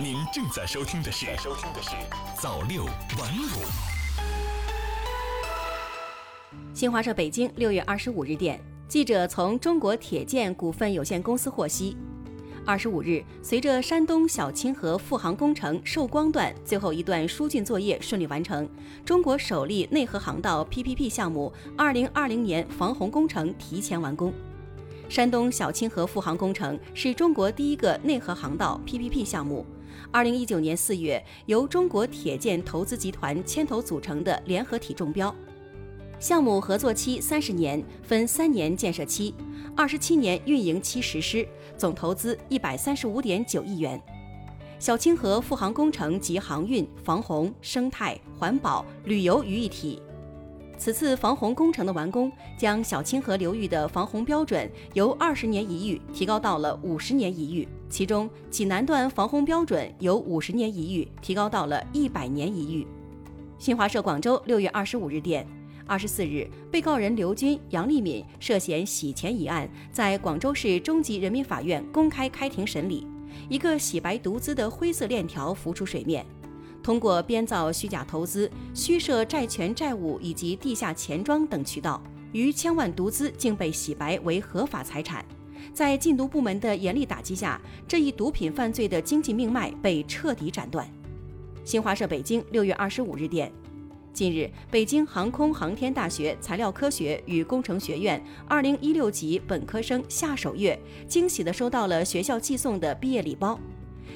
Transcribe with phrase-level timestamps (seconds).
[0.00, 1.90] 您正在收听的是收听的是
[2.40, 3.66] 早六晚五。
[6.72, 11.96] 新华社北京六月二十五日电，记者从中国铁建股份有限公司获悉，
[12.64, 18.68] 二十五日，随着山东小清河复航工程寿光段最后一段疏浚作业顺利完成，
[19.04, 24.32] 中国首例内河航道 PPP 项目二零二零年防洪工程提前完工。
[25.08, 29.66] 山东小清河复航工程是中国第一个内河航道 PPP 项目，
[30.10, 35.34] 二零一九年四月由中国铁建投资集团牵头组成的联合体中标。
[36.18, 39.34] 项目合作期三十年，分三年建设期，
[39.76, 44.00] 二十七年运营期实施，总投资一百三十五点九亿元。
[44.80, 50.00] 小清河复航工程集航运、防洪、生态、环保、旅游于一体。
[50.78, 62.86] 此次防洪工程的完工，将小清河流域的防洪标准由二十年一遇提高到了五十年一遇，其中济南段防洪标准由五十年一遇提高到了一百年一遇。
[63.58, 65.44] 新华社广州六月二十五日电，
[65.84, 73.04] 二十四日，被告人刘军、杨丽敏涉嫌洗钱一案在广州市中级人民法院公开开庭审理，
[73.48, 76.24] 一个洗白毒资的灰色链条浮出水面。
[76.88, 85.22] 通过编造虚假投资、虚设债权债务以及地下钱庄等渠道，逾千万毒资竟被洗白为合法财产。
[85.74, 90.88] 在禁毒部门的严厉打击下，这一毒品犯罪的经济命脉被彻底斩断。
[91.62, 93.52] 新华社北京六月二十五日电，
[94.14, 103.60] 近日，北京航空航天大学材料科学与工程学院二零一六级本科生夏守月惊喜地收到了学校寄送的毕业礼包。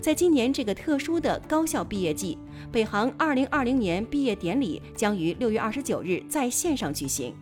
[0.00, 2.38] 在今年这个特殊的高校毕业季，
[2.70, 7.34] 北航2020年毕业典礼将于6月29日在线上举行。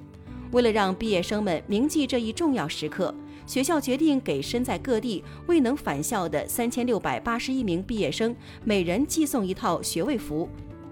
[0.53, 3.12] 为了让毕业生们铭记这一重要时刻，
[3.47, 10.48] 学校决定给身在各地未能返校的3681名毕业生每人寄送一套学位服，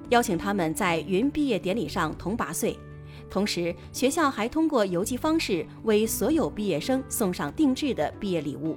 [0.08, 2.76] 邀请他们在云毕业典礼上同拔穗。
[3.30, 8.76] 同时，学校还通过邮寄方式为所有毕业生送上定制的毕业礼物。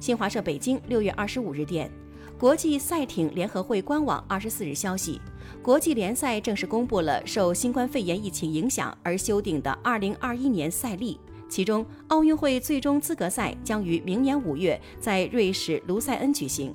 [0.00, 1.90] 新华社北京6月25日电。
[2.38, 5.20] 国际赛艇联合会官网二十四日消息，
[5.62, 11.18] 国际联赛正式公布了受新冠肺炎疫情影响而修订的二零二一年赛历，
[11.48, 16.74] 其中奥运会最终资格赛将于明年五月在瑞士卢塞恩举行，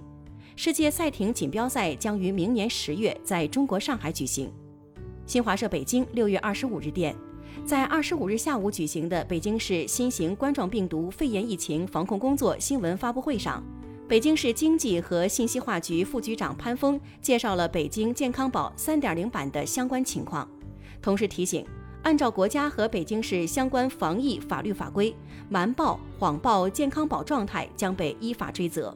[0.56, 4.50] 世界赛艇锦标赛将于明年十月在中国上海举行。
[5.26, 7.14] 新华社北京六月二十五日电，
[7.66, 13.62] 在二十五日下午举行的北京市新型冠状病毒肺炎疫情防控工作新闻发布会上。
[14.10, 20.50] 北京市经济和信息化局副局长潘峰介绍了北京健康宝3.0版的相关情况，
[21.00, 21.64] 同时提醒，
[22.02, 25.16] 按照国家和北京市相关防疫法律法规，
[25.48, 28.92] 瞒报、谎报健康宝状态将被依法追责。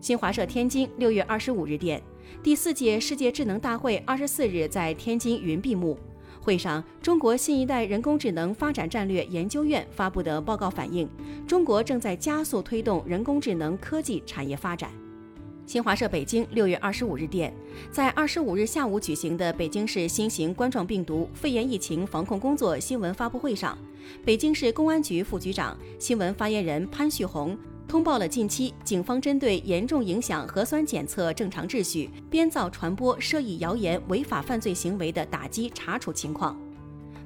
[0.00, 2.02] 新华社天津六月二十五日电，
[2.42, 5.98] 第四届世界智能大会二十四日在天津云闭幕。
[6.42, 11.08] 会上，中国新一代人工智能发展战略研究院发布的报告反映，
[11.46, 14.90] 中国正在加速推动人工智能科技产业发展。
[15.64, 17.54] 新华社北京六月二十五日电，
[17.92, 23.78] 在二十五日下午举行的北京市新型冠状病毒肺炎疫情防控工作新闻发布会上，
[24.24, 27.56] 北京市公安局副局长、新闻发言人潘旭红。
[27.92, 36.58] 通报了近期警方针对严重影响核酸检测正常秩序、编造传播涉疫谣言违法犯罪行为的打击查处情况。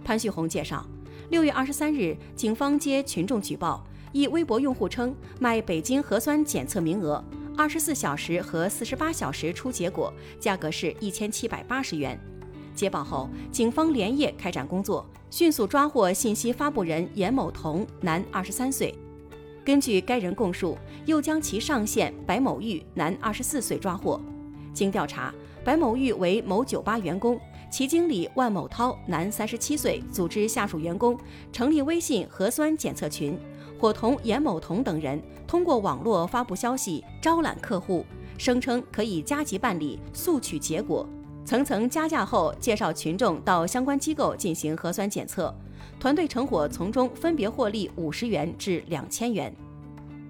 [0.05, 0.85] 潘旭红介绍，
[1.31, 7.25] 六月二十三日，警方接群众举报，一微博用户称卖北京核酸检测名额，
[7.57, 12.19] 二十四小时和四十八小时出结果，价格是一千七百八十元。
[12.75, 18.93] 接报后，警方连夜开展工作，迅速抓获信息发布人严某彤，男，二十三岁。
[19.67, 24.21] 根据该人供述，又将其上线白某玉，男，二十四岁抓获。
[24.73, 25.35] 经调查，
[25.65, 27.37] 白某玉为某酒吧员工，
[27.69, 31.19] 其经理万某涛，男，三十七岁，组织下属员工
[31.53, 33.37] 成立微信核酸检测群，
[33.77, 38.07] 伙同严某彤等人，通过网络发布消息招揽客户，
[38.39, 41.05] 声称可以加急办理、速取结果，
[41.45, 45.53] 层层加价后介绍群众到相关机构进行核酸检测。
[45.99, 49.55] 团队成伙从中分别获利五十元至两千元。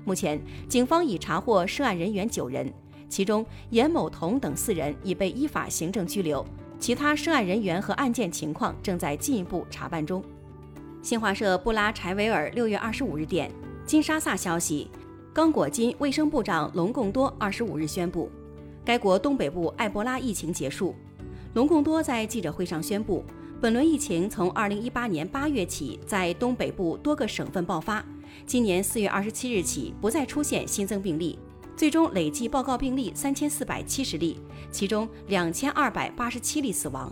[0.04, 2.72] 目前，警方已查获涉案人员九人，
[3.08, 6.46] 其中严某彤等四人已被依法行政拘留，
[6.78, 10.22] 其他涉案人员和案件情况正在进一步查办中。
[11.02, 13.50] 新华社布拉柴维尔六月二十五日电，
[13.84, 14.88] 金沙萨消息，
[15.32, 18.30] 刚果金卫生部长龙贡多二十五日宣布，
[18.84, 20.94] 该国东北部埃博拉疫情结束。
[21.54, 23.24] 龙贡多在记者会上宣布。
[23.58, 28.04] 本轮疫情从二零一八年八月起在东北部多个省份爆发，
[28.46, 31.38] 今年四月二十七日起不再出现新增病例。
[31.74, 34.38] 最终累计报告病例三千四百七十例，
[34.70, 37.10] 其中两千二百八十七例死亡。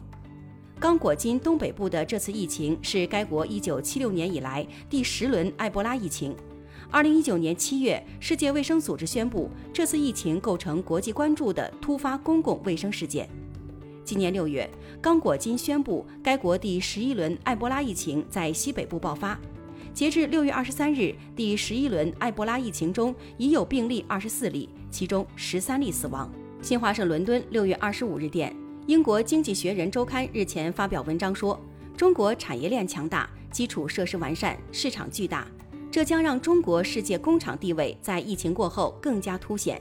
[0.78, 6.36] 刚果金东北部的这次疫情是该国一九七六年以来第十轮埃博拉疫情。
[6.90, 13.26] 二零一九年七月，世界卫生组织宣布，这次疫情构成国际关注的突发公共卫生事件。
[14.04, 14.68] 今年六月，
[15.00, 19.38] 刚果金宣布，该国第十一轮埃博拉疫情在西北部爆发。
[19.94, 26.30] 截至六月二十三日，第十一轮埃博拉疫情中已有病例二十四例，其中十三例死亡。
[26.60, 28.54] 新华社伦敦六月二十五日电，
[28.86, 31.58] 英国经济学人周刊日前发表文章说，
[31.96, 35.46] 中国产业链强大，基础设施完善，市场巨大，
[35.90, 39.80] 这将让中国世界工厂地位在疫情过后更加凸显。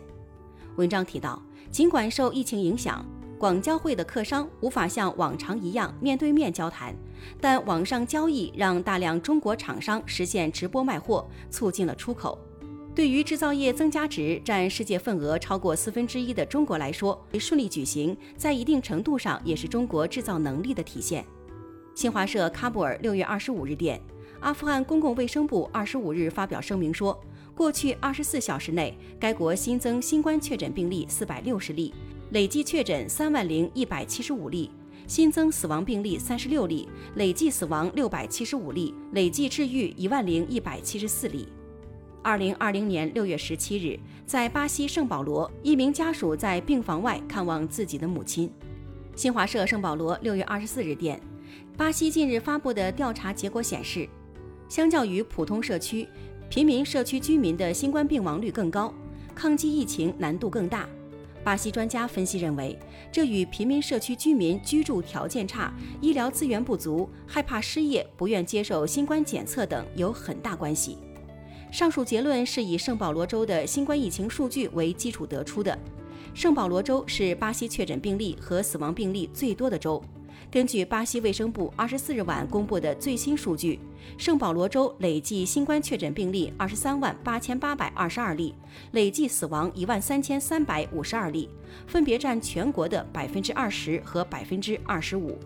[0.77, 3.05] 文章提到，尽管受疫情影响，
[3.37, 6.95] 广交会的客商无法像往常一样面对面交谈，
[7.41, 12.39] 但网上交易让大量中国厂商实现直播卖货，促进了出口。
[12.95, 21.25] 对于制造业增加值占世界份额超过四分之一的中国来说，顺利举行，在一定程度上也是中国制造能力的体现。
[21.95, 23.99] 新华社喀布尔六月二十五日电，
[24.39, 27.19] 阿富汗公共卫生部二十五日发表声明说，
[27.55, 31.93] 过去二十四小时内，该国新增新冠确诊病例四百六十例。
[32.31, 34.71] 累计确诊三万零一百七十五例，
[35.05, 41.47] 新增死亡病例三十六例，累计死亡六百七十五例，累计治愈一万零一百七十四例。
[42.23, 48.49] 二零二零年六月十七日，在巴西圣保罗，一名家属在病房外看望自己的母亲。
[49.15, 51.21] 新华社圣保罗六月二十四日电，
[51.77, 54.09] 巴西近日发布的调查结果显示，
[54.67, 56.07] 相较于普通社区，
[56.53, 58.93] 贫民社区居民的新冠病亡率更高，
[59.33, 60.87] 抗击疫情难度更大。
[61.43, 62.77] 巴西专家分析认为，
[63.11, 70.99] 这与贫民社区居民居住条件差、医疗资源不足、害怕失业、不愿接受新冠检测等有很大关系。
[71.71, 75.75] 上述结论是以圣保罗州的新冠疫情数据为基础得出的。
[76.35, 79.99] 圣保罗州是巴西确诊病例和死亡病例最多的州。
[80.51, 83.79] 根据巴西卫生部二十四日晚公布的最新数据，
[84.17, 88.53] 圣保罗州累计新冠确诊病例二十三万八千八百二十二例，
[88.91, 91.49] 累计死亡一万三千三百五十二例，
[91.87, 95.37] 分别占全国的百分之二十和百分之二十五。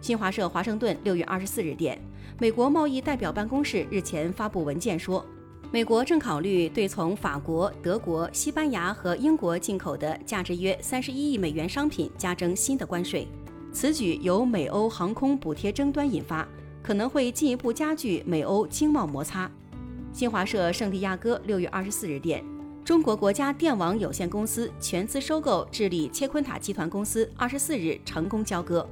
[0.00, 2.00] 新华社华盛顿六月二十四日电，
[2.38, 5.24] 美国贸易代表办公室日前发布文件说，
[5.72, 13.26] 美国正考虑对从法国、德国、西班牙和英国进口的价值约三十一亿美元商品加征新的关税。
[13.72, 16.46] 此举由美欧航空补贴争端引发，
[16.82, 19.50] 可能会进一步加剧美欧经贸摩擦。
[20.12, 22.44] 新华社圣地亚哥六月二十四日电，
[22.84, 28.86] 中国国家电网有限公司全资收购智利切昆塔集团公司，二十四日成功交割。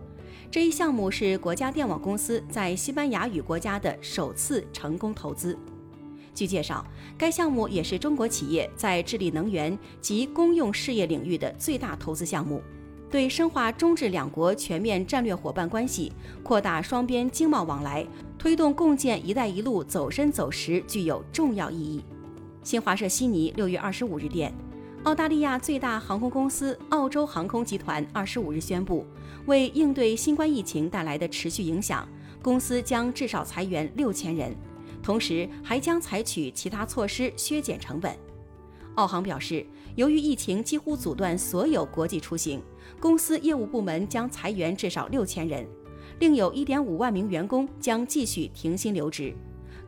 [0.50, 5.56] 这一项目是国家电网公司在西班牙语国家的首次成功投资。
[6.34, 6.82] 据介绍，
[7.18, 12.62] 该项目也是中国企业在智利能源及公用事业领域的最大投资项目。
[13.10, 16.12] 对深化中智两国全面战略伙伴关系、
[16.44, 18.06] 扩大双边经贸往来、
[18.38, 22.04] 推动共建“一带一路”走深走实具有重要意义。
[22.62, 24.54] 新华社悉尼六月二十五日电，
[25.02, 29.04] 澳大利亚最大航空公司澳洲航空集团二十五日宣布，
[29.46, 32.08] 为应对新冠疫情带来的持续影响，
[32.40, 34.54] 公司将至少裁员六千人，
[35.02, 38.14] 同时还将采取其他措施削减成本。
[39.00, 39.64] 澳航表示，
[39.96, 42.62] 由于疫情几乎阻断所有国际出行，
[43.00, 45.66] 公司业务部门将裁员至少六千人，
[46.18, 49.34] 另有一点五万名员工将继续停薪留职。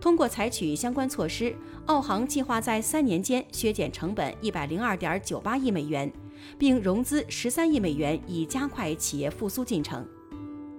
[0.01, 1.55] 通过采取相关措施，
[1.85, 6.11] 澳航计划在三年间削减成本一百零二点九八亿美元，
[6.57, 10.03] 并融资十三亿美元，以加快企业复苏进程。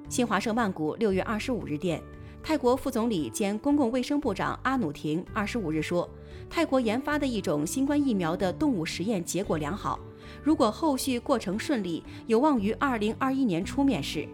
[0.10, 2.02] 新华社曼谷六月二十五日电。
[2.46, 6.10] 泰国副总理兼公共卫生部长阿努廷二十五日说，
[6.56, 10.00] 泰国研发的一种新冠疫苗的动物实验结果良好，
[10.44, 14.30] 如果后续过程顺利，有望于二零二一年初面世。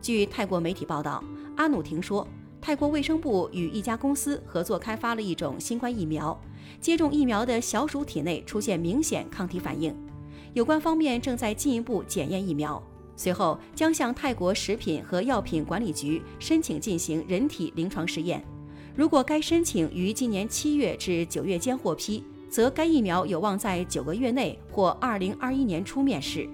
[0.00, 1.22] 据泰国媒体报道，
[1.58, 2.26] 阿努廷说，
[2.58, 6.40] 泰国卫生部与一家公司合作开发了一种新冠疫苗，
[6.80, 9.94] 接种疫苗的小鼠体内出现明显抗体反应，
[10.54, 12.82] 有关方面正在进一步检验疫苗。
[13.14, 18.42] 随后将向泰国食品和药品管理局申请进行人体临床试验。
[18.94, 26.46] 如果该申请于今年七月至九月间获批，则该疫苗有望在九个月内或二零二一年初面世。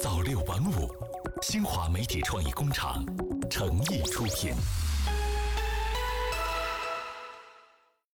[0.00, 0.88] 早六晚五，
[1.42, 3.04] 新华媒体创意工厂
[3.50, 4.52] 诚意出品。